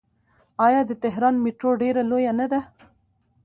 [0.65, 2.59] آیا د تهران میټرو ډیره لویه نه ده؟